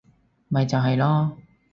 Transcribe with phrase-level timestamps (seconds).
[0.47, 1.37] 咪就係囉